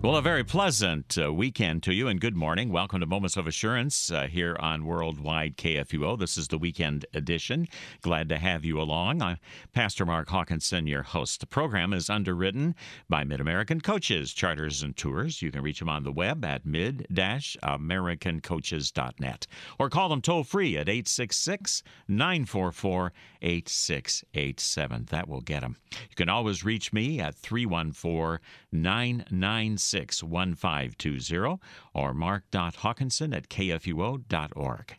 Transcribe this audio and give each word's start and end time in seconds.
Well, 0.00 0.14
a 0.14 0.22
very 0.22 0.44
pleasant 0.44 1.18
uh, 1.20 1.34
weekend 1.34 1.82
to 1.82 1.92
you 1.92 2.06
and 2.06 2.20
good 2.20 2.36
morning. 2.36 2.70
Welcome 2.70 3.00
to 3.00 3.06
Moments 3.06 3.36
of 3.36 3.48
Assurance 3.48 4.12
uh, 4.12 4.28
here 4.28 4.56
on 4.60 4.84
Worldwide 4.84 5.56
KFUO. 5.56 6.16
This 6.16 6.38
is 6.38 6.46
the 6.46 6.56
weekend 6.56 7.04
edition. 7.14 7.66
Glad 8.00 8.28
to 8.28 8.38
have 8.38 8.64
you 8.64 8.80
along. 8.80 9.22
I'm 9.22 9.38
Pastor 9.72 10.06
Mark 10.06 10.28
Hawkinson, 10.28 10.86
your 10.86 11.02
host. 11.02 11.40
The 11.40 11.48
program 11.48 11.92
is 11.92 12.08
underwritten 12.08 12.76
by 13.08 13.24
Mid 13.24 13.40
American 13.40 13.80
Coaches, 13.80 14.32
Charters, 14.32 14.84
and 14.84 14.96
Tours. 14.96 15.42
You 15.42 15.50
can 15.50 15.62
reach 15.62 15.80
them 15.80 15.88
on 15.88 16.04
the 16.04 16.12
web 16.12 16.44
at 16.44 16.64
mid 16.64 17.04
americancoaches.net 17.10 19.46
or 19.80 19.90
call 19.90 20.10
them 20.10 20.22
toll 20.22 20.44
free 20.44 20.76
at 20.76 20.88
866 20.88 21.82
944 22.06 23.12
8687. 23.42 25.06
That 25.10 25.28
will 25.28 25.40
get 25.40 25.62
them. 25.62 25.76
You 25.92 26.14
can 26.14 26.28
always 26.28 26.64
reach 26.64 26.92
me 26.92 27.18
at 27.18 27.34
314 27.34 28.38
996 28.70 29.87
1520 29.94 31.58
or 31.94 32.14
mark.hawkinson 32.14 33.32
at 33.32 33.48
kfuo.org. 33.48 34.96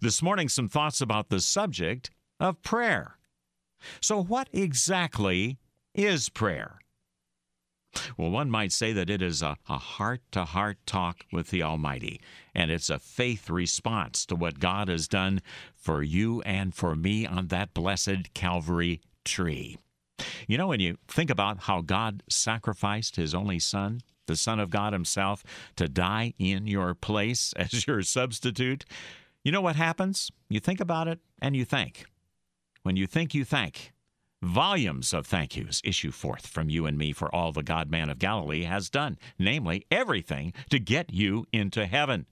This 0.00 0.22
morning, 0.22 0.48
some 0.48 0.68
thoughts 0.68 1.00
about 1.00 1.28
the 1.28 1.40
subject 1.40 2.10
of 2.38 2.62
prayer. 2.62 3.16
So, 4.00 4.22
what 4.22 4.48
exactly 4.52 5.58
is 5.94 6.28
prayer? 6.28 6.78
Well, 8.16 8.30
one 8.30 8.50
might 8.50 8.72
say 8.72 8.92
that 8.94 9.10
it 9.10 9.20
is 9.20 9.42
a 9.42 9.58
heart 9.68 10.22
to 10.32 10.44
heart 10.44 10.78
talk 10.86 11.26
with 11.30 11.50
the 11.50 11.62
Almighty, 11.62 12.20
and 12.54 12.70
it's 12.70 12.88
a 12.88 12.98
faith 12.98 13.50
response 13.50 14.24
to 14.26 14.36
what 14.36 14.60
God 14.60 14.88
has 14.88 15.08
done 15.08 15.42
for 15.74 16.02
you 16.02 16.40
and 16.42 16.74
for 16.74 16.96
me 16.96 17.26
on 17.26 17.48
that 17.48 17.74
blessed 17.74 18.32
Calvary 18.32 19.02
tree. 19.24 19.76
You 20.46 20.58
know, 20.58 20.68
when 20.68 20.80
you 20.80 20.98
think 21.08 21.30
about 21.30 21.64
how 21.64 21.80
God 21.80 22.22
sacrificed 22.28 23.16
his 23.16 23.34
only 23.34 23.58
son, 23.58 24.00
the 24.26 24.36
Son 24.36 24.60
of 24.60 24.70
God 24.70 24.92
himself, 24.92 25.44
to 25.76 25.88
die 25.88 26.34
in 26.38 26.66
your 26.66 26.94
place 26.94 27.52
as 27.56 27.86
your 27.86 28.02
substitute, 28.02 28.84
you 29.44 29.52
know 29.52 29.60
what 29.60 29.76
happens? 29.76 30.30
You 30.48 30.60
think 30.60 30.80
about 30.80 31.08
it 31.08 31.20
and 31.40 31.56
you 31.56 31.64
thank. 31.64 32.04
When 32.82 32.96
you 32.96 33.06
think, 33.06 33.34
you 33.34 33.44
thank. 33.44 33.92
Volumes 34.42 35.12
of 35.12 35.24
thank 35.24 35.56
yous 35.56 35.80
issue 35.84 36.10
forth 36.10 36.48
from 36.48 36.68
you 36.68 36.84
and 36.84 36.98
me 36.98 37.12
for 37.12 37.32
all 37.32 37.52
the 37.52 37.62
God 37.62 37.90
man 37.90 38.10
of 38.10 38.18
Galilee 38.18 38.64
has 38.64 38.90
done, 38.90 39.16
namely 39.38 39.86
everything 39.88 40.52
to 40.70 40.80
get 40.80 41.12
you 41.12 41.46
into 41.52 41.86
heaven. 41.86 42.26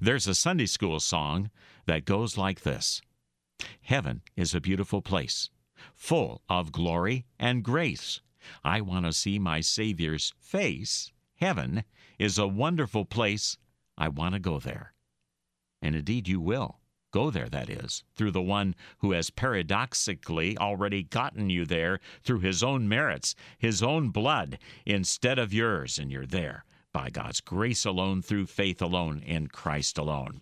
There's 0.00 0.26
a 0.26 0.34
Sunday 0.34 0.66
school 0.66 1.00
song 1.00 1.50
that 1.86 2.04
goes 2.04 2.36
like 2.36 2.60
this 2.60 3.00
Heaven 3.82 4.20
is 4.36 4.54
a 4.54 4.60
beautiful 4.60 5.00
place 5.00 5.48
full 5.94 6.42
of 6.48 6.72
glory 6.72 7.26
and 7.38 7.62
grace. 7.62 8.20
I 8.64 8.80
want 8.80 9.06
to 9.06 9.12
see 9.12 9.38
my 9.38 9.60
Savior's 9.60 10.32
face. 10.38 11.12
Heaven 11.36 11.84
is 12.18 12.38
a 12.38 12.46
wonderful 12.46 13.04
place. 13.04 13.56
I 13.96 14.08
want 14.08 14.34
to 14.34 14.40
go 14.40 14.58
there. 14.58 14.94
And 15.82 15.94
indeed, 15.94 16.28
you 16.28 16.40
will. 16.40 16.80
Go 17.12 17.30
there, 17.30 17.48
that 17.48 17.68
is, 17.68 18.04
through 18.14 18.30
the 18.30 18.40
one 18.40 18.76
who 18.98 19.10
has 19.12 19.30
paradoxically 19.30 20.56
already 20.58 21.02
gotten 21.02 21.50
you 21.50 21.64
there 21.64 21.98
through 22.22 22.38
his 22.38 22.62
own 22.62 22.88
merits, 22.88 23.34
his 23.58 23.82
own 23.82 24.10
blood, 24.10 24.58
instead 24.86 25.38
of 25.38 25.52
yours, 25.52 25.98
and 25.98 26.12
you're 26.12 26.24
there 26.24 26.64
by 26.92 27.10
God's 27.10 27.40
grace 27.40 27.84
alone, 27.84 28.22
through 28.22 28.46
faith 28.46 28.80
alone, 28.80 29.22
in 29.26 29.48
Christ 29.48 29.98
alone. 29.98 30.40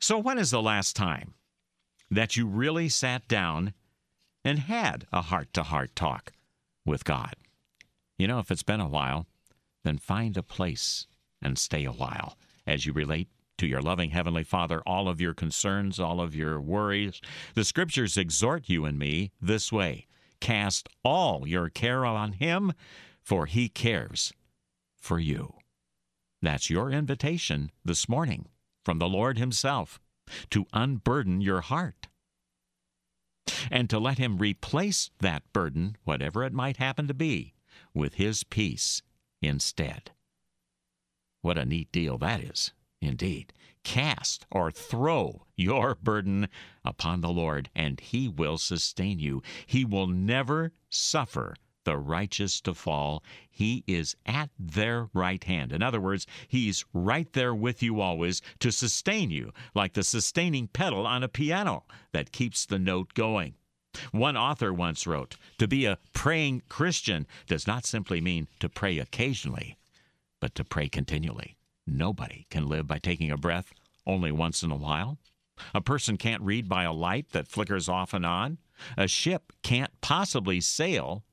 So, 0.00 0.18
when 0.18 0.38
is 0.38 0.50
the 0.50 0.62
last 0.62 0.94
time 0.94 1.34
that 2.10 2.36
you 2.36 2.46
really 2.46 2.88
sat 2.88 3.26
down 3.26 3.74
and 4.44 4.60
had 4.60 5.06
a 5.12 5.22
heart 5.22 5.52
to 5.54 5.62
heart 5.62 5.96
talk 5.96 6.32
with 6.84 7.04
God. 7.04 7.34
You 8.18 8.28
know, 8.28 8.38
if 8.38 8.50
it's 8.50 8.62
been 8.62 8.80
a 8.80 8.88
while, 8.88 9.26
then 9.82 9.98
find 9.98 10.36
a 10.36 10.42
place 10.42 11.06
and 11.42 11.58
stay 11.58 11.84
a 11.84 11.92
while 11.92 12.36
as 12.66 12.86
you 12.86 12.92
relate 12.92 13.28
to 13.58 13.66
your 13.66 13.80
loving 13.80 14.10
Heavenly 14.10 14.44
Father 14.44 14.82
all 14.86 15.08
of 15.08 15.20
your 15.20 15.34
concerns, 15.34 16.00
all 16.00 16.20
of 16.20 16.34
your 16.34 16.60
worries. 16.60 17.20
The 17.54 17.64
Scriptures 17.64 18.16
exhort 18.16 18.68
you 18.68 18.84
and 18.84 18.98
me 18.98 19.30
this 19.40 19.72
way 19.72 20.06
Cast 20.40 20.88
all 21.02 21.46
your 21.46 21.70
care 21.70 22.04
on 22.04 22.32
Him, 22.32 22.72
for 23.22 23.46
He 23.46 23.68
cares 23.68 24.32
for 24.96 25.18
you. 25.18 25.54
That's 26.42 26.68
your 26.68 26.90
invitation 26.90 27.70
this 27.84 28.08
morning 28.08 28.46
from 28.84 28.98
the 28.98 29.08
Lord 29.08 29.38
Himself 29.38 30.00
to 30.50 30.66
unburden 30.72 31.40
your 31.40 31.62
heart 31.62 32.08
and 33.70 33.88
to 33.90 33.98
let 33.98 34.18
Him 34.18 34.38
replace 34.38 35.10
that 35.20 35.42
burden, 35.52 35.96
whatever 36.04 36.44
it 36.44 36.52
might 36.52 36.76
happen 36.76 37.06
to 37.08 37.14
be, 37.14 37.54
with 37.92 38.14
His 38.14 38.44
peace 38.44 39.02
instead. 39.40 40.12
What 41.42 41.58
a 41.58 41.64
neat 41.64 41.92
deal 41.92 42.18
that 42.18 42.40
is, 42.40 42.72
indeed. 43.00 43.52
Cast 43.82 44.46
or 44.50 44.70
throw 44.70 45.46
your 45.56 45.94
burden 45.94 46.48
upon 46.84 47.20
the 47.20 47.28
Lord, 47.28 47.68
and 47.74 48.00
He 48.00 48.28
will 48.28 48.56
sustain 48.56 49.18
you. 49.18 49.42
He 49.66 49.84
will 49.84 50.06
never 50.06 50.72
suffer 50.88 51.54
the 51.84 51.96
righteous 51.96 52.60
to 52.62 52.74
fall. 52.74 53.22
He 53.50 53.84
is 53.86 54.16
at 54.26 54.50
their 54.58 55.08
right 55.12 55.42
hand. 55.44 55.72
In 55.72 55.82
other 55.82 56.00
words, 56.00 56.26
He's 56.48 56.84
right 56.92 57.32
there 57.32 57.54
with 57.54 57.82
you 57.82 58.00
always 58.00 58.42
to 58.60 58.72
sustain 58.72 59.30
you, 59.30 59.52
like 59.74 59.94
the 59.94 60.02
sustaining 60.02 60.68
pedal 60.68 61.06
on 61.06 61.22
a 61.22 61.28
piano 61.28 61.84
that 62.12 62.32
keeps 62.32 62.66
the 62.66 62.78
note 62.78 63.14
going. 63.14 63.54
One 64.10 64.36
author 64.36 64.72
once 64.72 65.06
wrote 65.06 65.36
To 65.58 65.68
be 65.68 65.84
a 65.84 65.98
praying 66.12 66.62
Christian 66.68 67.26
does 67.46 67.66
not 67.66 67.86
simply 67.86 68.20
mean 68.20 68.48
to 68.60 68.68
pray 68.68 68.98
occasionally, 68.98 69.76
but 70.40 70.54
to 70.56 70.64
pray 70.64 70.88
continually. 70.88 71.56
Nobody 71.86 72.46
can 72.50 72.68
live 72.68 72.86
by 72.86 72.98
taking 72.98 73.30
a 73.30 73.36
breath 73.36 73.72
only 74.06 74.32
once 74.32 74.62
in 74.62 74.70
a 74.70 74.76
while. 74.76 75.18
A 75.74 75.80
person 75.80 76.16
can't 76.16 76.42
read 76.42 76.68
by 76.68 76.82
a 76.82 76.92
light 76.92 77.30
that 77.30 77.46
flickers 77.46 77.88
off 77.88 78.12
and 78.12 78.26
on. 78.26 78.58
A 78.96 79.06
ship 79.06 79.52
can't 79.62 80.00
possibly 80.00 80.60
sail 80.60 81.24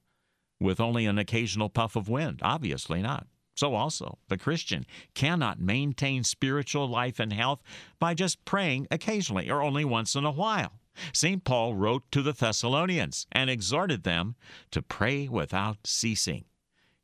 with 0.61 0.79
only 0.79 1.05
an 1.05 1.17
occasional 1.17 1.69
puff 1.69 1.95
of 1.95 2.07
wind? 2.07 2.39
Obviously 2.43 3.01
not. 3.01 3.27
So, 3.55 3.75
also, 3.75 4.17
the 4.29 4.37
Christian 4.37 4.85
cannot 5.13 5.59
maintain 5.59 6.23
spiritual 6.23 6.87
life 6.87 7.19
and 7.19 7.33
health 7.33 7.61
by 7.99 8.13
just 8.13 8.43
praying 8.45 8.87
occasionally 8.89 9.49
or 9.49 9.61
only 9.61 9.83
once 9.83 10.15
in 10.15 10.25
a 10.25 10.31
while. 10.31 10.79
St. 11.13 11.43
Paul 11.43 11.75
wrote 11.75 12.03
to 12.11 12.21
the 12.21 12.33
Thessalonians 12.33 13.27
and 13.31 13.49
exhorted 13.49 14.03
them 14.03 14.35
to 14.71 14.81
pray 14.81 15.27
without 15.27 15.79
ceasing. 15.85 16.45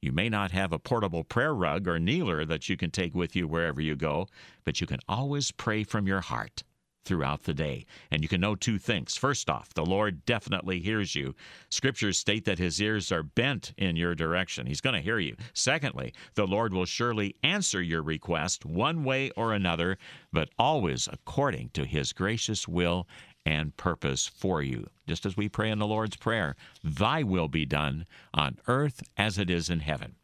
You 0.01 0.11
may 0.11 0.29
not 0.29 0.51
have 0.51 0.71
a 0.71 0.79
portable 0.79 1.23
prayer 1.23 1.53
rug 1.53 1.87
or 1.87 1.99
kneeler 1.99 2.45
that 2.45 2.69
you 2.69 2.77
can 2.77 2.91
take 2.91 3.15
with 3.15 3.35
you 3.35 3.47
wherever 3.47 3.81
you 3.81 3.95
go, 3.95 4.27
but 4.63 4.79
you 4.79 4.87
can 4.87 4.99
always 5.07 5.51
pray 5.51 5.83
from 5.83 6.07
your 6.07 6.21
heart 6.21 6.63
throughout 7.07 7.43
the 7.43 7.53
day. 7.53 7.85
And 8.11 8.21
you 8.21 8.27
can 8.27 8.41
know 8.41 8.55
two 8.55 8.77
things. 8.77 9.15
First 9.15 9.49
off, 9.49 9.73
the 9.73 9.85
Lord 9.85 10.25
definitely 10.25 10.79
hears 10.79 11.15
you. 11.15 11.33
Scriptures 11.69 12.17
state 12.17 12.43
that 12.45 12.59
his 12.59 12.81
ears 12.81 13.11
are 13.11 13.23
bent 13.23 13.73
in 13.77 13.95
your 13.95 14.13
direction. 14.13 14.67
He's 14.67 14.81
going 14.81 14.95
to 14.95 15.01
hear 15.01 15.17
you. 15.17 15.35
Secondly, 15.53 16.13
the 16.35 16.45
Lord 16.45 16.73
will 16.73 16.85
surely 16.85 17.35
answer 17.43 17.81
your 17.81 18.03
request 18.03 18.65
one 18.65 19.05
way 19.05 19.31
or 19.31 19.53
another, 19.53 19.97
but 20.33 20.49
always 20.59 21.07
according 21.11 21.69
to 21.69 21.85
his 21.85 22.11
gracious 22.11 22.67
will 22.67 23.07
and 23.45 23.77
purpose 23.77 24.27
for 24.27 24.61
you. 24.61 24.87
Just 25.07 25.25
as 25.25 25.37
we 25.37 25.47
pray 25.47 25.71
in 25.71 25.79
the 25.79 25.87
Lord's 25.87 26.17
Prayer, 26.17 26.57
Thy 26.83 27.23
will 27.23 27.47
be 27.47 27.65
done 27.65 28.05
on 28.33 28.57
earth 28.67 29.01
as 29.15 29.37
it 29.37 29.49
is 29.49 29.69
in 29.69 29.79
heaven. 29.79 30.15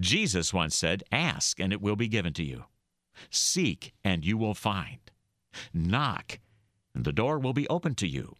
Jesus 0.00 0.52
once 0.52 0.74
said, 0.74 1.04
Ask, 1.12 1.60
and 1.60 1.72
it 1.72 1.80
will 1.80 1.96
be 1.96 2.08
given 2.08 2.32
to 2.34 2.42
you. 2.42 2.64
Seek, 3.30 3.92
and 4.02 4.24
you 4.24 4.36
will 4.36 4.54
find. 4.54 4.98
Knock, 5.72 6.38
and 6.94 7.04
the 7.04 7.12
door 7.12 7.38
will 7.38 7.52
be 7.52 7.68
opened 7.68 7.98
to 7.98 8.08
you. 8.08 8.36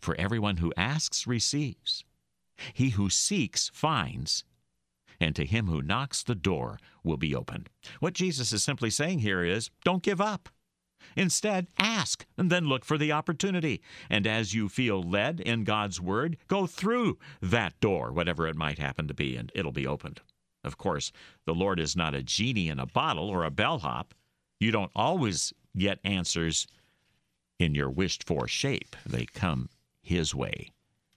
For 0.00 0.14
everyone 0.16 0.58
who 0.58 0.72
asks 0.76 1.26
receives. 1.26 2.04
He 2.74 2.90
who 2.90 3.08
seeks 3.08 3.70
finds. 3.72 4.44
And 5.20 5.34
to 5.36 5.44
him 5.44 5.66
who 5.66 5.82
knocks, 5.82 6.22
the 6.22 6.34
door 6.34 6.78
will 7.02 7.16
be 7.16 7.34
opened. 7.34 7.70
What 8.00 8.14
Jesus 8.14 8.52
is 8.52 8.62
simply 8.62 8.90
saying 8.90 9.20
here 9.20 9.42
is 9.42 9.70
don't 9.84 10.02
give 10.02 10.20
up. 10.20 10.48
Instead, 11.16 11.68
ask 11.78 12.26
and 12.36 12.50
then 12.50 12.68
look 12.68 12.84
for 12.84 12.98
the 12.98 13.12
opportunity. 13.12 13.80
And 14.10 14.26
as 14.26 14.54
you 14.54 14.68
feel 14.68 15.02
led 15.02 15.40
in 15.40 15.64
God's 15.64 16.00
Word, 16.00 16.36
go 16.46 16.66
through 16.66 17.18
that 17.40 17.78
door, 17.80 18.12
whatever 18.12 18.46
it 18.46 18.56
might 18.56 18.78
happen 18.78 19.08
to 19.08 19.14
be, 19.14 19.36
and 19.36 19.50
it'll 19.54 19.72
be 19.72 19.86
opened. 19.86 20.20
Of 20.64 20.76
course, 20.76 21.12
the 21.46 21.54
Lord 21.54 21.80
is 21.80 21.96
not 21.96 22.14
a 22.14 22.22
genie 22.22 22.68
in 22.68 22.78
a 22.78 22.86
bottle 22.86 23.28
or 23.28 23.44
a 23.44 23.50
bellhop. 23.50 24.14
You 24.60 24.70
don't 24.70 24.90
always 24.94 25.52
get 25.76 26.00
answers 26.04 26.66
in 27.58 27.74
your 27.74 27.90
wished 27.90 28.24
for 28.24 28.48
shape. 28.48 28.96
They 29.06 29.26
come 29.26 29.68
His 30.02 30.34
way. 30.34 30.72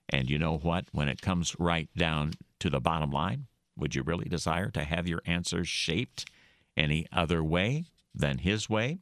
And 0.10 0.30
you 0.30 0.38
know 0.38 0.58
what? 0.58 0.86
When 0.92 1.08
it 1.08 1.22
comes 1.22 1.56
right 1.60 1.90
down 1.96 2.34
to 2.60 2.70
the 2.70 2.80
bottom 2.80 3.12
line, 3.12 3.48
would 3.78 3.96
you 3.96 4.04
really 4.04 4.30
desire 4.30 4.70
to 4.72 4.84
have 4.84 5.08
your 5.08 5.22
answers 5.26 5.68
shaped 5.68 6.30
any 6.76 7.08
other 7.12 7.44
way 7.44 7.86
than 8.14 8.40
His 8.40 8.70
way? 8.70 9.00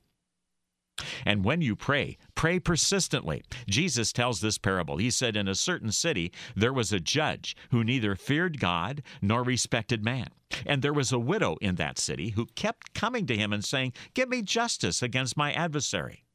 And 1.25 1.43
when 1.43 1.61
you 1.61 1.75
pray, 1.75 2.17
pray 2.35 2.59
persistently. 2.59 3.43
Jesus 3.67 4.11
tells 4.11 4.41
this 4.41 4.57
parable. 4.57 4.97
He 4.97 5.11
said, 5.11 5.35
In 5.35 5.47
a 5.47 5.55
certain 5.55 5.91
city, 5.91 6.31
there 6.55 6.73
was 6.73 6.91
a 6.91 6.99
judge 6.99 7.55
who 7.71 7.83
neither 7.83 8.15
feared 8.15 8.59
God 8.59 9.01
nor 9.21 9.43
respected 9.43 10.03
man. 10.03 10.27
And 10.65 10.81
there 10.81 10.93
was 10.93 11.11
a 11.11 11.19
widow 11.19 11.57
in 11.61 11.75
that 11.75 11.99
city 11.99 12.29
who 12.29 12.47
kept 12.55 12.93
coming 12.93 13.25
to 13.27 13.37
him 13.37 13.53
and 13.53 13.63
saying, 13.63 13.93
Give 14.13 14.29
me 14.29 14.41
justice 14.41 15.01
against 15.01 15.37
my 15.37 15.53
adversary. 15.53 16.25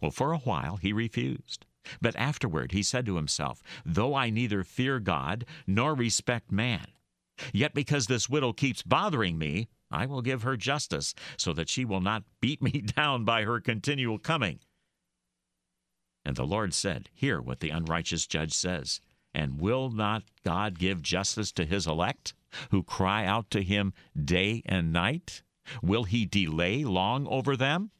Well, 0.00 0.10
for 0.10 0.32
a 0.32 0.38
while 0.38 0.76
he 0.76 0.92
refused. 0.92 1.66
But 2.00 2.16
afterward 2.16 2.72
he 2.72 2.82
said 2.82 3.06
to 3.06 3.16
himself, 3.16 3.62
Though 3.84 4.14
I 4.14 4.30
neither 4.30 4.64
fear 4.64 4.98
God 4.98 5.44
nor 5.66 5.94
respect 5.94 6.50
man, 6.50 6.86
yet 7.52 7.74
because 7.74 8.06
this 8.06 8.28
widow 8.28 8.52
keeps 8.52 8.82
bothering 8.82 9.38
me, 9.38 9.68
I 9.90 10.06
will 10.06 10.22
give 10.22 10.42
her 10.42 10.56
justice, 10.56 11.14
so 11.36 11.52
that 11.52 11.68
she 11.68 11.84
will 11.84 12.00
not 12.00 12.24
beat 12.40 12.62
me 12.62 12.70
down 12.96 13.24
by 13.24 13.42
her 13.42 13.60
continual 13.60 14.18
coming. 14.18 14.60
And 16.24 16.36
the 16.36 16.46
Lord 16.46 16.74
said, 16.74 17.08
Hear 17.14 17.40
what 17.40 17.60
the 17.60 17.70
unrighteous 17.70 18.26
judge 18.26 18.52
says. 18.52 19.00
And 19.32 19.60
will 19.60 19.90
not 19.90 20.24
God 20.44 20.78
give 20.78 21.02
justice 21.02 21.52
to 21.52 21.64
his 21.64 21.86
elect, 21.86 22.34
who 22.70 22.82
cry 22.82 23.24
out 23.24 23.50
to 23.50 23.62
him 23.62 23.92
day 24.18 24.62
and 24.66 24.92
night? 24.92 25.42
Will 25.82 26.04
he 26.04 26.24
delay 26.24 26.84
long 26.84 27.26
over 27.28 27.56
them? 27.56 27.90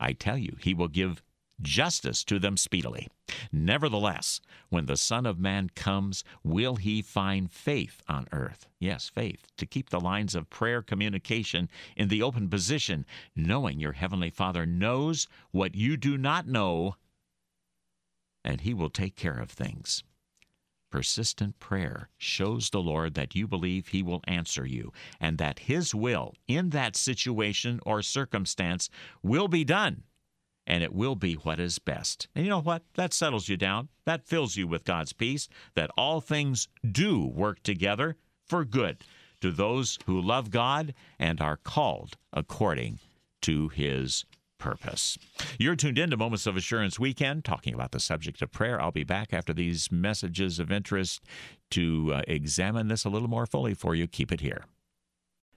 I 0.00 0.12
tell 0.12 0.36
you, 0.36 0.56
he 0.60 0.74
will 0.74 0.88
give 0.88 1.22
justice 1.62 2.24
to 2.24 2.38
them 2.38 2.56
speedily. 2.56 3.08
Nevertheless, 3.50 4.40
when 4.68 4.86
the 4.86 4.96
Son 4.96 5.26
of 5.26 5.38
Man 5.38 5.70
comes, 5.74 6.24
will 6.42 6.76
he 6.76 7.02
find 7.02 7.50
faith 7.50 8.02
on 8.08 8.26
earth? 8.32 8.66
Yes, 8.78 9.08
faith, 9.08 9.46
to 9.56 9.66
keep 9.66 9.90
the 9.90 10.00
lines 10.00 10.34
of 10.34 10.50
prayer 10.50 10.82
communication 10.82 11.68
in 11.96 12.08
the 12.08 12.22
open 12.22 12.48
position, 12.48 13.06
knowing 13.36 13.78
your 13.78 13.92
Heavenly 13.92 14.30
Father 14.30 14.66
knows 14.66 15.28
what 15.50 15.74
you 15.74 15.96
do 15.96 16.18
not 16.18 16.46
know, 16.46 16.96
and 18.44 18.60
he 18.62 18.74
will 18.74 18.90
take 18.90 19.16
care 19.16 19.38
of 19.38 19.50
things. 19.50 20.02
Persistent 20.90 21.58
prayer 21.58 22.10
shows 22.18 22.68
the 22.68 22.82
Lord 22.82 23.14
that 23.14 23.34
you 23.34 23.48
believe 23.48 23.88
He 23.88 24.02
will 24.02 24.20
answer 24.24 24.66
you 24.66 24.92
and 25.18 25.38
that 25.38 25.60
His 25.60 25.94
will 25.94 26.34
in 26.46 26.68
that 26.68 26.96
situation 26.96 27.80
or 27.86 28.02
circumstance 28.02 28.90
will 29.22 29.48
be 29.48 29.64
done 29.64 30.02
and 30.66 30.82
it 30.82 30.94
will 30.94 31.14
be 31.14 31.34
what 31.34 31.60
is 31.60 31.78
best. 31.78 32.28
And 32.34 32.44
you 32.44 32.50
know 32.50 32.60
what? 32.60 32.82
That 32.94 33.12
settles 33.12 33.48
you 33.48 33.56
down. 33.56 33.88
That 34.04 34.26
fills 34.26 34.56
you 34.56 34.66
with 34.66 34.84
God's 34.84 35.12
peace, 35.12 35.48
that 35.74 35.90
all 35.96 36.20
things 36.20 36.68
do 36.90 37.26
work 37.26 37.62
together 37.62 38.16
for 38.46 38.64
good 38.64 38.98
to 39.40 39.50
those 39.50 39.98
who 40.06 40.20
love 40.20 40.50
God 40.50 40.94
and 41.18 41.40
are 41.40 41.56
called 41.56 42.16
according 42.32 43.00
to 43.42 43.68
his 43.68 44.24
purpose. 44.58 45.18
You're 45.58 45.74
tuned 45.74 45.98
in 45.98 46.10
to 46.10 46.16
Moments 46.16 46.46
of 46.46 46.56
Assurance 46.56 46.98
Weekend, 46.98 47.44
talking 47.44 47.74
about 47.74 47.90
the 47.90 47.98
subject 47.98 48.40
of 48.42 48.52
prayer. 48.52 48.80
I'll 48.80 48.92
be 48.92 49.02
back 49.02 49.32
after 49.32 49.52
these 49.52 49.90
messages 49.90 50.60
of 50.60 50.70
interest 50.70 51.20
to 51.72 52.12
uh, 52.14 52.22
examine 52.28 52.86
this 52.86 53.04
a 53.04 53.08
little 53.08 53.28
more 53.28 53.46
fully 53.46 53.74
for 53.74 53.96
you. 53.96 54.06
Keep 54.06 54.30
it 54.30 54.40
here. 54.40 54.64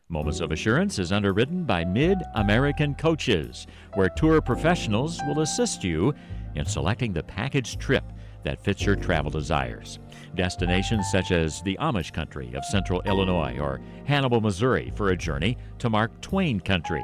Moments 0.08 0.40
of 0.40 0.52
Assurance 0.52 1.00
is 1.00 1.12
underwritten 1.12 1.64
by 1.64 1.84
Mid 1.84 2.20
American 2.36 2.94
Coaches, 2.94 3.66
where 3.96 4.08
tour 4.08 4.40
professionals 4.40 5.20
will 5.26 5.40
assist 5.40 5.84
you 5.84 6.14
in 6.54 6.64
selecting 6.64 7.12
the 7.12 7.24
package 7.24 7.80
trip 7.80 8.04
that 8.44 8.64
fits 8.64 8.86
your 8.86 8.96
travel 8.96 9.32
desires. 9.32 9.98
Destinations 10.36 11.10
such 11.12 11.32
as 11.32 11.64
the 11.64 11.76
Amish 11.82 12.14
country 12.14 12.54
of 12.54 12.64
central 12.66 13.02
Illinois 13.08 13.58
or 13.60 13.82
Hannibal, 14.06 14.42
Missouri 14.42 14.94
for 14.96 15.10
a 15.10 15.18
journey 15.18 15.58
to 15.80 15.90
Mark 15.90 16.22
Twain 16.22 16.60
country, 16.60 17.04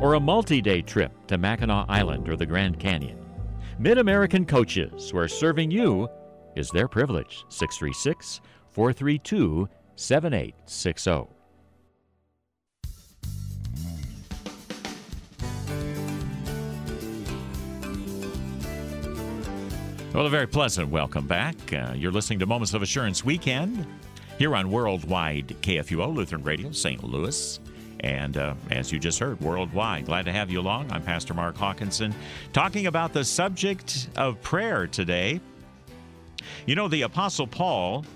or 0.00 0.14
a 0.14 0.20
multi 0.20 0.62
day 0.62 0.80
trip 0.80 1.12
to 1.26 1.36
Mackinac 1.36 1.84
Island 1.90 2.30
or 2.30 2.36
the 2.36 2.46
Grand 2.46 2.80
Canyon. 2.80 3.18
Mid 3.78 3.98
American 3.98 4.46
Coaches, 4.46 5.12
where 5.12 5.28
serving 5.28 5.70
you 5.70 6.08
is 6.56 6.70
their 6.70 6.88
privilege. 6.88 7.44
636 7.50 8.40
432 8.70 9.68
7860. 9.96 11.37
Well, 20.14 20.24
a 20.24 20.30
very 20.30 20.46
pleasant 20.46 20.88
welcome 20.88 21.26
back. 21.26 21.54
Uh, 21.70 21.92
you're 21.94 22.10
listening 22.10 22.38
to 22.38 22.46
Moments 22.46 22.72
of 22.72 22.80
Assurance 22.80 23.26
Weekend 23.26 23.86
here 24.38 24.56
on 24.56 24.70
Worldwide 24.70 25.48
KFUO 25.60 26.14
Lutheran 26.14 26.42
Radio, 26.42 26.72
St. 26.72 27.04
Louis. 27.04 27.60
And 28.00 28.38
uh, 28.38 28.54
as 28.70 28.90
you 28.90 28.98
just 28.98 29.18
heard, 29.18 29.38
worldwide. 29.42 30.06
Glad 30.06 30.24
to 30.24 30.32
have 30.32 30.50
you 30.50 30.60
along. 30.60 30.90
I'm 30.92 31.02
Pastor 31.02 31.34
Mark 31.34 31.58
Hawkinson, 31.58 32.14
talking 32.54 32.86
about 32.86 33.12
the 33.12 33.22
subject 33.22 34.08
of 34.16 34.40
prayer 34.40 34.86
today. 34.86 35.42
You 36.64 36.74
know, 36.74 36.88
the 36.88 37.02
Apostle 37.02 37.46
Paul 37.46 38.06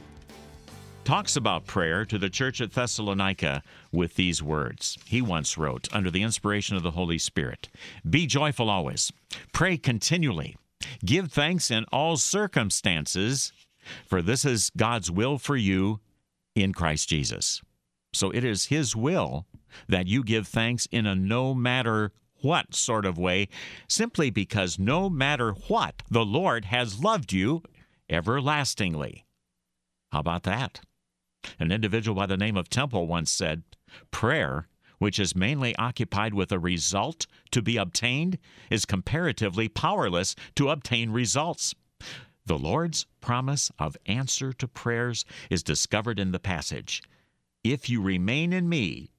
talks 1.04 1.36
about 1.36 1.66
prayer 1.66 2.06
to 2.06 2.16
the 2.16 2.30
church 2.30 2.62
at 2.62 2.72
Thessalonica 2.72 3.62
with 3.92 4.14
these 4.14 4.42
words. 4.42 4.96
He 5.04 5.20
once 5.20 5.58
wrote, 5.58 5.88
under 5.92 6.10
the 6.10 6.22
inspiration 6.22 6.74
of 6.74 6.82
the 6.82 6.92
Holy 6.92 7.18
Spirit 7.18 7.68
Be 8.08 8.26
joyful 8.26 8.70
always, 8.70 9.12
pray 9.52 9.76
continually. 9.76 10.56
Give 11.04 11.30
thanks 11.30 11.70
in 11.70 11.84
all 11.92 12.16
circumstances, 12.16 13.52
for 14.06 14.22
this 14.22 14.44
is 14.44 14.70
God's 14.76 15.10
will 15.10 15.38
for 15.38 15.56
you 15.56 16.00
in 16.54 16.72
Christ 16.72 17.08
Jesus. 17.08 17.60
So 18.12 18.30
it 18.30 18.44
is 18.44 18.66
His 18.66 18.94
will 18.94 19.46
that 19.88 20.06
you 20.06 20.22
give 20.22 20.46
thanks 20.46 20.86
in 20.90 21.06
a 21.06 21.14
no 21.14 21.54
matter 21.54 22.12
what 22.42 22.74
sort 22.74 23.06
of 23.06 23.18
way, 23.18 23.48
simply 23.88 24.30
because 24.30 24.78
no 24.78 25.08
matter 25.08 25.52
what, 25.68 26.02
the 26.10 26.24
Lord 26.24 26.66
has 26.66 27.02
loved 27.02 27.32
you 27.32 27.62
everlastingly. 28.10 29.24
How 30.10 30.20
about 30.20 30.42
that? 30.42 30.80
An 31.58 31.72
individual 31.72 32.14
by 32.14 32.26
the 32.26 32.36
name 32.36 32.56
of 32.56 32.68
Temple 32.68 33.06
once 33.06 33.30
said, 33.30 33.62
Prayer 34.10 34.68
which 35.02 35.18
is 35.18 35.34
mainly 35.34 35.74
occupied 35.78 36.32
with 36.32 36.52
a 36.52 36.60
result 36.60 37.26
to 37.50 37.60
be 37.60 37.76
obtained, 37.76 38.38
is 38.70 38.84
comparatively 38.84 39.66
powerless 39.66 40.36
to 40.54 40.68
obtain 40.68 41.10
results. 41.10 41.74
The 42.46 42.56
Lord's 42.56 43.06
promise 43.20 43.72
of 43.80 43.96
answer 44.06 44.52
to 44.52 44.68
prayers 44.68 45.24
is 45.50 45.64
discovered 45.64 46.20
in 46.20 46.30
the 46.30 46.38
passage. 46.38 47.02
If 47.64 47.90
you 47.90 48.00
remain 48.00 48.52
in 48.52 48.68
me, 48.68 49.10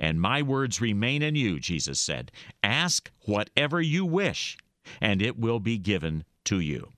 and 0.00 0.18
my 0.18 0.40
words 0.40 0.80
remain 0.80 1.20
in 1.20 1.34
you, 1.34 1.60
Jesus 1.60 2.00
said, 2.00 2.32
ask 2.62 3.10
whatever 3.26 3.82
you 3.82 4.06
wish, 4.06 4.56
and 4.98 5.20
it 5.20 5.38
will 5.38 5.60
be 5.60 5.76
given 5.76 6.24
to 6.44 6.58
you. 6.58 6.88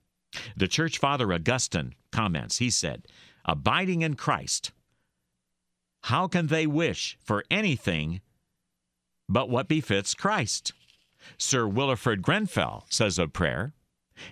The 0.56 0.68
church 0.68 0.99
father 0.99 1.33
Augustine 1.33 1.97
comments, 2.12 2.59
he 2.59 2.71
said, 2.71 3.09
Abiding 3.44 4.02
in 4.02 4.14
Christ 4.14 4.71
how 6.04 6.28
can 6.28 6.49
they 6.49 6.66
wish 6.66 7.16
for 7.23 7.44
anything 7.50 8.20
but 9.26 9.49
what 9.49 9.68
befits 9.68 10.12
Christ? 10.12 10.75
Sir 11.38 11.66
Wilfrid 11.66 12.20
Grenfell 12.20 12.84
says 12.90 13.18
of 13.18 13.32
prayer, 13.32 13.73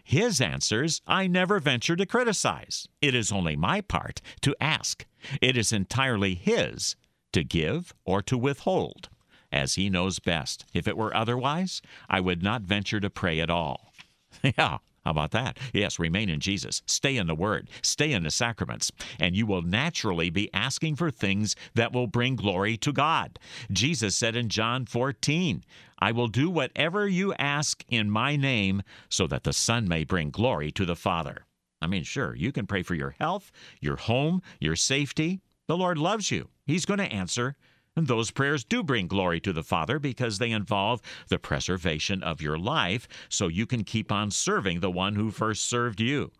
his 0.05 0.38
answers 0.38 1.00
I 1.07 1.26
never 1.26 1.59
venture 1.61 1.97
to 1.97 2.05
criticize. 2.05 2.88
It 3.00 3.14
is 3.14 3.33
only 3.33 3.57
my 3.57 3.81
part 3.81 4.21
to 4.43 4.55
ask. 4.61 5.07
It 5.41 5.57
is 5.57 5.73
entirely 5.73 6.35
his 6.35 6.95
to 7.33 7.43
give 7.43 7.95
or 8.05 8.21
to 8.21 8.37
withhold, 8.37 9.09
as 9.50 9.76
he 9.76 9.88
knows 9.88 10.19
best. 10.19 10.67
If 10.75 10.87
it 10.87 10.99
were 10.99 11.17
otherwise, 11.17 11.81
I 12.07 12.21
would 12.21 12.43
not 12.43 12.62
venture 12.62 13.00
to 13.00 13.09
pray 13.09 13.41
at 13.41 13.49
all. 13.49 13.95
yeah, 14.43 14.76
how 15.05 15.11
about 15.11 15.33
that? 15.33 15.59
Yes, 15.73 15.99
remain 15.99 16.29
in 16.29 16.39
Jesus. 16.39 16.83
Stay 16.87 17.17
in 17.17 17.27
the 17.27 17.35
Word. 17.35 17.69
Stay 17.83 18.13
in 18.13 18.23
the 18.23 18.31
sacraments. 18.31 18.93
And 19.19 19.35
you 19.35 19.47
will 19.47 19.63
naturally 19.63 20.31
be 20.31 20.53
asking 20.55 20.97
for 20.97 21.11
things 21.11 21.57
that 21.75 21.93
will 21.93 22.07
bring 22.07 22.37
glory 22.37 22.77
to 22.79 22.93
God. 22.93 23.39
Jesus 23.71 24.15
said 24.15 24.37
in 24.37 24.49
John 24.49 24.87
14, 24.87 25.65
I 25.99 26.13
will 26.13 26.29
do 26.29 26.49
whatever 26.51 27.09
you 27.09 27.35
ask 27.35 27.85
in 27.89 28.11
my 28.11 28.37
name 28.37 28.83
so 29.09 29.27
that 29.27 29.45
the 29.45 29.53
Son 29.53 29.89
may 29.89 30.05
bring 30.05 30.31
glory 30.31 30.71
to 30.73 30.85
the 30.85 30.97
Father. 30.97 31.47
I 31.81 31.89
mean, 31.89 32.05
sure, 32.05 32.37
you 32.37 32.53
can 32.53 32.67
pray 32.67 32.83
for 32.83 32.95
your 32.95 33.17
health, 33.19 33.51
your 33.81 33.97
home, 33.97 34.41
your 34.61 34.77
safety. 34.77 35.41
The 35.67 35.77
Lord 35.77 35.99
loves 35.99 36.31
you. 36.31 36.49
He's 36.65 36.85
going 36.85 36.99
to 36.99 37.13
answer 37.13 37.57
and 37.97 38.07
those 38.07 38.31
prayers 38.31 38.65
do 38.65 38.83
bring 38.83 39.07
glory 39.07 39.41
to 39.41 39.53
the 39.53 39.63
Father 39.63 39.99
because 39.99 40.39
they 40.39 40.51
involve 40.51 41.01
the 41.29 41.39
preservation 41.39 42.23
of 42.23 42.41
your 42.41 42.59
life 42.59 43.07
so 43.29 43.49
you 43.49 43.67
can 43.67 43.85
keep 43.85 44.11
on 44.11 44.31
serving 44.31 44.81
the 44.81 44.91
one 44.91 45.15
who 45.15 45.31
first 45.31 45.69
served 45.69 46.01
you. 46.01 46.31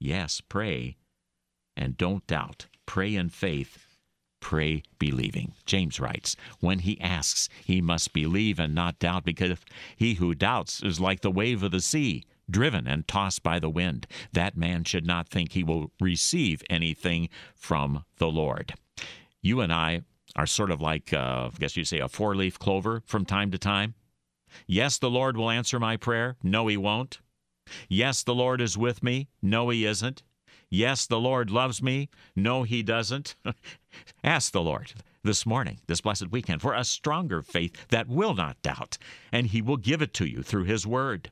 Yes, 0.00 0.40
pray 0.40 0.96
and 1.76 1.96
don't 1.96 2.26
doubt. 2.26 2.66
Pray 2.86 3.14
in 3.14 3.28
faith. 3.28 3.86
Pray 4.40 4.82
believing. 4.98 5.54
James 5.64 5.98
writes, 5.98 6.36
when 6.60 6.80
he 6.80 7.00
asks, 7.00 7.48
he 7.64 7.80
must 7.80 8.12
believe 8.12 8.58
and 8.58 8.74
not 8.74 8.98
doubt 8.98 9.24
because 9.24 9.58
he 9.96 10.14
who 10.14 10.34
doubts 10.34 10.82
is 10.82 11.00
like 11.00 11.20
the 11.20 11.30
wave 11.30 11.62
of 11.62 11.70
the 11.70 11.80
sea 11.80 12.24
driven 12.50 12.86
and 12.86 13.08
tossed 13.08 13.42
by 13.42 13.58
the 13.58 13.70
wind. 13.70 14.06
That 14.32 14.56
man 14.56 14.84
should 14.84 15.06
not 15.06 15.28
think 15.28 15.52
he 15.52 15.64
will 15.64 15.90
receive 15.98 16.62
anything 16.68 17.30
from 17.54 18.04
the 18.18 18.28
Lord. 18.28 18.74
You 19.40 19.62
and 19.62 19.72
I 19.72 20.02
are 20.36 20.46
sort 20.46 20.70
of 20.70 20.80
like, 20.80 21.12
uh, 21.12 21.50
I 21.52 21.58
guess 21.58 21.76
you'd 21.76 21.86
say, 21.86 22.00
a 22.00 22.08
four 22.08 22.34
leaf 22.34 22.58
clover 22.58 23.02
from 23.06 23.24
time 23.24 23.50
to 23.50 23.58
time. 23.58 23.94
Yes, 24.66 24.98
the 24.98 25.10
Lord 25.10 25.36
will 25.36 25.50
answer 25.50 25.80
my 25.80 25.96
prayer. 25.96 26.36
No, 26.42 26.66
He 26.66 26.76
won't. 26.76 27.18
Yes, 27.88 28.22
the 28.22 28.34
Lord 28.34 28.60
is 28.60 28.76
with 28.76 29.02
me. 29.02 29.28
No, 29.42 29.70
He 29.70 29.86
isn't. 29.86 30.22
Yes, 30.70 31.06
the 31.06 31.20
Lord 31.20 31.50
loves 31.50 31.82
me. 31.82 32.08
No, 32.34 32.62
He 32.62 32.82
doesn't. 32.82 33.36
Ask 34.24 34.52
the 34.52 34.62
Lord 34.62 34.92
this 35.22 35.46
morning, 35.46 35.80
this 35.86 36.02
blessed 36.02 36.30
weekend, 36.30 36.60
for 36.60 36.74
a 36.74 36.84
stronger 36.84 37.42
faith 37.42 37.88
that 37.88 38.08
will 38.08 38.34
not 38.34 38.60
doubt, 38.62 38.98
and 39.32 39.48
He 39.48 39.62
will 39.62 39.76
give 39.76 40.02
it 40.02 40.12
to 40.14 40.26
you 40.26 40.42
through 40.42 40.64
His 40.64 40.86
Word. 40.86 41.30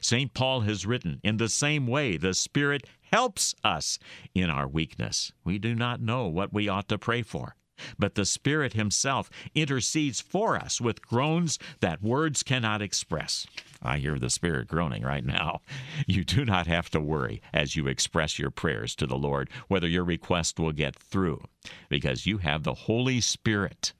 St. 0.00 0.32
Paul 0.32 0.60
has 0.62 0.86
written, 0.86 1.20
In 1.22 1.36
the 1.36 1.48
same 1.48 1.86
way, 1.86 2.16
the 2.16 2.32
Spirit 2.32 2.86
helps 3.12 3.54
us 3.62 3.98
in 4.34 4.50
our 4.50 4.66
weakness. 4.66 5.32
We 5.44 5.58
do 5.58 5.74
not 5.74 6.00
know 6.00 6.26
what 6.28 6.52
we 6.52 6.68
ought 6.68 6.88
to 6.88 6.98
pray 6.98 7.22
for, 7.22 7.56
but 7.98 8.14
the 8.14 8.24
Spirit 8.24 8.72
Himself 8.72 9.30
intercedes 9.54 10.20
for 10.20 10.56
us 10.56 10.80
with 10.80 11.06
groans 11.06 11.58
that 11.80 12.02
words 12.02 12.42
cannot 12.42 12.82
express. 12.82 13.46
I 13.82 13.98
hear 13.98 14.18
the 14.18 14.30
Spirit 14.30 14.68
groaning 14.68 15.02
right 15.02 15.24
now. 15.24 15.60
You 16.06 16.24
do 16.24 16.44
not 16.44 16.66
have 16.66 16.88
to 16.90 17.00
worry 17.00 17.42
as 17.52 17.74
you 17.76 17.86
express 17.86 18.38
your 18.38 18.50
prayers 18.50 18.94
to 18.96 19.06
the 19.06 19.18
Lord 19.18 19.50
whether 19.68 19.88
your 19.88 20.04
request 20.04 20.58
will 20.58 20.72
get 20.72 20.94
through, 20.96 21.42
because 21.88 22.26
you 22.26 22.38
have 22.38 22.62
the 22.62 22.74
Holy 22.74 23.20
Spirit. 23.20 23.92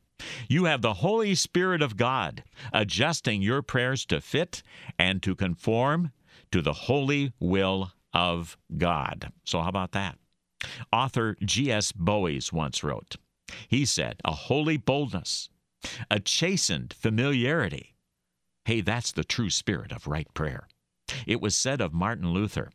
You 0.48 0.64
have 0.64 0.82
the 0.82 0.94
Holy 0.94 1.34
Spirit 1.34 1.82
of 1.82 1.96
God 1.96 2.42
adjusting 2.72 3.42
your 3.42 3.62
prayers 3.62 4.04
to 4.06 4.20
fit 4.20 4.62
and 4.98 5.22
to 5.22 5.34
conform 5.34 6.12
to 6.52 6.62
the 6.62 6.72
holy 6.72 7.32
will 7.40 7.92
of 8.14 8.56
God. 8.76 9.32
So, 9.44 9.60
how 9.60 9.68
about 9.68 9.92
that? 9.92 10.18
Author 10.92 11.36
G.S. 11.44 11.92
Bowes 11.92 12.52
once 12.52 12.82
wrote, 12.82 13.16
he 13.68 13.84
said, 13.84 14.20
a 14.24 14.32
holy 14.32 14.76
boldness, 14.76 15.48
a 16.10 16.20
chastened 16.20 16.92
familiarity. 16.92 17.94
Hey, 18.64 18.80
that's 18.80 19.12
the 19.12 19.24
true 19.24 19.50
spirit 19.50 19.92
of 19.92 20.06
right 20.06 20.32
prayer. 20.34 20.66
It 21.26 21.40
was 21.40 21.56
said 21.56 21.80
of 21.80 21.92
Martin 21.92 22.32
Luther 22.32 22.70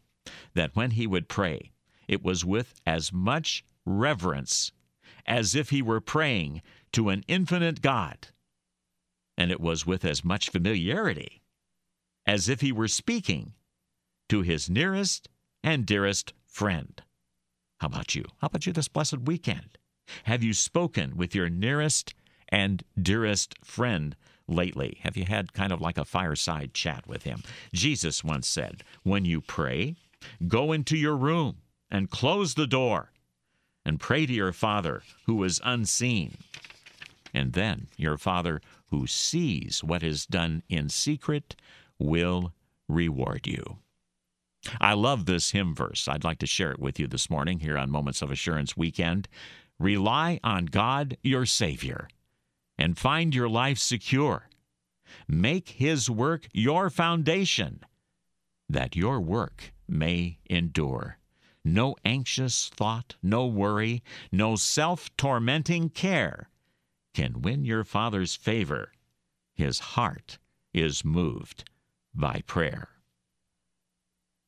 that 0.53 0.75
when 0.75 0.91
he 0.91 1.05
would 1.05 1.27
pray, 1.27 1.71
it 2.07 2.23
was 2.23 2.45
with 2.45 2.73
as 2.85 3.11
much 3.11 3.63
reverence 3.85 4.71
as 5.25 5.55
if 5.55 5.69
he 5.69 5.81
were 5.81 6.01
praying 6.01 6.61
to 6.93 7.09
an 7.09 7.23
infinite 7.27 7.81
God, 7.81 8.27
and 9.37 9.51
it 9.51 9.59
was 9.59 9.85
with 9.85 10.05
as 10.05 10.23
much 10.23 10.49
familiarity 10.49 11.41
as 12.25 12.47
if 12.47 12.61
he 12.61 12.71
were 12.71 12.87
speaking 12.87 13.53
to 14.29 14.41
his 14.41 14.69
nearest 14.69 15.27
and 15.63 15.85
dearest 15.85 16.33
friend. 16.45 17.01
How 17.79 17.87
about 17.87 18.15
you? 18.15 18.25
How 18.39 18.47
about 18.47 18.65
you 18.65 18.73
this 18.73 18.87
blessed 18.87 19.19
weekend? 19.19 19.77
Have 20.25 20.43
you 20.43 20.53
spoken 20.53 21.15
with 21.15 21.35
your 21.35 21.49
nearest 21.49 22.13
and 22.49 22.83
dearest 23.01 23.55
friend 23.63 24.15
lately? 24.47 24.99
Have 25.03 25.17
you 25.17 25.25
had 25.25 25.53
kind 25.53 25.71
of 25.71 25.81
like 25.81 25.97
a 25.97 26.05
fireside 26.05 26.73
chat 26.73 27.07
with 27.07 27.23
him? 27.23 27.43
Jesus 27.73 28.23
once 28.23 28.47
said, 28.47 28.83
When 29.03 29.25
you 29.25 29.41
pray, 29.41 29.95
go 30.47 30.71
into 30.71 30.97
your 30.97 31.15
room 31.15 31.57
and 31.89 32.09
close 32.09 32.53
the 32.53 32.67
door 32.67 33.11
and 33.85 33.99
pray 33.99 34.25
to 34.25 34.33
your 34.33 34.53
Father 34.53 35.03
who 35.25 35.43
is 35.43 35.61
unseen. 35.63 36.37
And 37.33 37.53
then 37.53 37.87
your 37.97 38.17
Father 38.17 38.61
who 38.87 39.07
sees 39.07 39.83
what 39.83 40.03
is 40.03 40.25
done 40.25 40.63
in 40.69 40.89
secret 40.89 41.55
will 41.97 42.53
reward 42.87 43.47
you. 43.47 43.77
I 44.79 44.93
love 44.93 45.25
this 45.25 45.51
hymn 45.51 45.73
verse. 45.73 46.07
I'd 46.07 46.23
like 46.23 46.37
to 46.39 46.45
share 46.45 46.71
it 46.71 46.79
with 46.79 46.99
you 46.99 47.07
this 47.07 47.29
morning 47.29 47.61
here 47.61 47.77
on 47.77 47.89
Moments 47.89 48.21
of 48.21 48.29
Assurance 48.29 48.77
Weekend. 48.77 49.27
Rely 49.81 50.39
on 50.43 50.65
God, 50.65 51.17
your 51.23 51.47
Savior, 51.47 52.07
and 52.77 52.99
find 52.99 53.33
your 53.33 53.49
life 53.49 53.79
secure. 53.79 54.47
Make 55.27 55.69
His 55.69 56.07
work 56.07 56.47
your 56.53 56.91
foundation, 56.91 57.83
that 58.69 58.95
your 58.95 59.19
work 59.19 59.73
may 59.87 60.37
endure. 60.45 61.17
No 61.65 61.95
anxious 62.05 62.69
thought, 62.69 63.15
no 63.23 63.47
worry, 63.47 64.03
no 64.31 64.55
self 64.55 65.09
tormenting 65.17 65.89
care 65.89 66.49
can 67.15 67.41
win 67.41 67.65
your 67.65 67.83
Father's 67.83 68.35
favor. 68.35 68.91
His 69.55 69.79
heart 69.79 70.37
is 70.75 71.03
moved 71.03 71.69
by 72.13 72.43
prayer. 72.45 72.89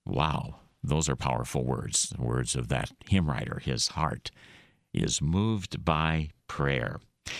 Wow, 0.05 0.57
those 0.83 1.09
are 1.09 1.15
powerful 1.15 1.63
words, 1.63 2.13
words 2.19 2.55
of 2.55 2.67
that 2.67 2.91
hymn 3.07 3.29
writer. 3.29 3.59
His 3.63 3.89
heart 3.89 4.29
is 4.93 5.21
moved 5.21 5.83
by 5.83 6.29
prayer. 6.47 6.99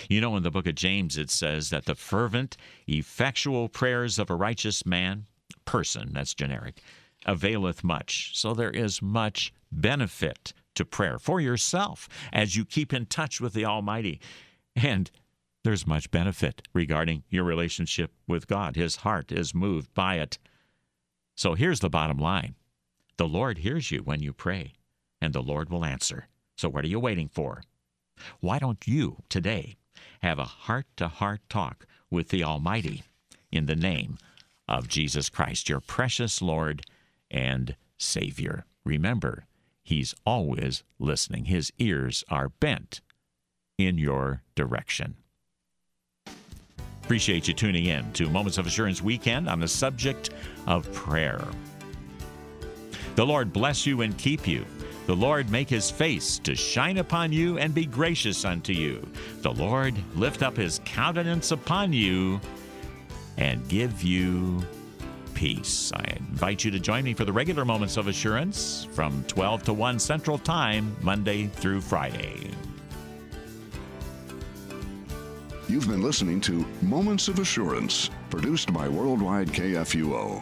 You 0.10 0.22
know, 0.22 0.36
in 0.38 0.44
the 0.44 0.52
book 0.52 0.68
of 0.68 0.76
James, 0.76 1.18
it 1.18 1.30
says 1.30 1.70
that 1.70 1.86
the 1.86 1.96
fervent, 1.96 2.58
effectual 2.88 3.70
prayers 3.70 4.18
of 4.18 4.30
a 4.30 4.36
righteous 4.36 4.86
man, 4.86 5.26
person, 5.66 6.12
that's 6.14 6.34
generic, 6.34 6.82
availeth 7.26 7.84
much. 7.84 8.32
So 8.34 8.54
there 8.54 8.72
is 8.72 9.02
much 9.02 9.54
benefit 9.72 10.54
to 10.76 10.86
prayer 10.86 11.20
for 11.20 11.40
yourself 11.40 12.10
as 12.32 12.56
you 12.56 12.66
keep 12.66 12.94
in 12.94 13.06
touch 13.06 13.40
with 13.40 13.54
the 13.54 13.66
Almighty. 13.66 14.20
And 14.76 15.12
there's 15.64 15.88
much 15.88 16.12
benefit 16.12 16.62
regarding 16.74 17.24
your 17.30 17.44
relationship 17.44 18.12
with 18.28 18.48
God. 18.48 18.76
His 18.76 18.98
heart 18.98 19.32
is 19.32 19.54
moved 19.54 19.94
by 19.94 20.16
it. 20.16 20.38
So 21.36 21.54
here's 21.54 21.80
the 21.80 21.90
bottom 21.90 22.18
line 22.18 22.56
the 23.18 23.28
Lord 23.28 23.60
hears 23.60 23.92
you 23.92 24.00
when 24.00 24.22
you 24.22 24.34
pray, 24.34 24.74
and 25.22 25.34
the 25.34 25.42
Lord 25.42 25.70
will 25.70 25.86
answer. 25.86 26.28
So 26.56 26.70
what 26.70 26.84
are 26.86 26.90
you 26.90 27.00
waiting 27.00 27.28
for? 27.28 27.64
Why 28.40 28.60
don't 28.60 28.88
you 28.88 29.24
today 29.30 29.78
have 30.22 30.40
a 30.40 30.46
heart 30.46 30.86
to 30.98 31.08
heart 31.08 31.42
talk 31.50 31.86
with 32.10 32.30
the 32.30 32.44
Almighty 32.44 33.04
in 33.52 33.66
the 33.66 33.76
name 33.76 34.18
of 34.68 34.88
Jesus 34.88 35.30
Christ, 35.30 35.70
your 35.70 35.80
precious 35.80 36.42
Lord 36.42 36.84
and 37.30 37.76
Savior? 37.98 38.66
Remember, 38.86 39.46
He's 39.84 40.16
always 40.26 40.84
listening, 41.00 41.46
His 41.46 41.72
ears 41.78 42.24
are 42.30 42.50
bent 42.50 43.02
in 43.78 43.98
your 43.98 44.42
direction. 44.56 45.16
Appreciate 47.04 47.50
you 47.50 47.54
tuning 47.54 47.88
in 47.88 48.14
to 48.14 48.30
Moments 48.30 48.58
of 48.58 48.66
Assurance 48.66 49.02
Weekend 49.02 49.50
on 49.50 49.60
the 49.60 49.68
subject 49.68 50.30
of 50.68 50.92
prayer. 50.94 51.44
The 53.16 53.26
Lord 53.26 53.52
bless 53.52 53.86
you 53.86 54.02
and 54.02 54.18
keep 54.18 54.48
you. 54.48 54.66
The 55.06 55.16
Lord 55.16 55.50
make 55.50 55.70
his 55.70 55.92
face 55.92 56.40
to 56.40 56.56
shine 56.56 56.98
upon 56.98 57.34
you 57.34 57.58
and 57.58 57.74
be 57.74 57.86
gracious 57.86 58.46
unto 58.46 58.72
you. 58.72 59.06
The 59.42 59.52
Lord 59.52 59.96
lift 60.16 60.42
up 60.42 60.56
his 60.56 60.80
countenance 60.86 61.52
upon 61.52 61.92
you 61.92 62.40
and 63.38 63.68
give 63.68 64.02
you 64.02 64.64
peace. 65.34 65.92
I 65.94 66.06
invite 66.20 66.64
you 66.64 66.72
to 66.72 66.80
join 66.80 67.04
me 67.04 67.14
for 67.14 67.26
the 67.26 67.34
regular 67.34 67.66
Moments 67.66 67.98
of 67.98 68.08
Assurance 68.08 68.88
from 68.94 69.26
12 69.28 69.64
to 69.64 69.74
1 69.74 70.00
Central 70.00 70.38
Time, 70.38 70.96
Monday 71.02 71.48
through 71.48 71.82
Friday. 71.82 72.52
You've 75.68 75.88
been 75.88 76.02
listening 76.04 76.40
to 76.42 76.66
Moments 76.82 77.28
of 77.28 77.40
Assurance, 77.40 78.10
produced 78.30 78.72
by 78.72 78.88
Worldwide 78.88 79.48
KFUO. 79.50 80.42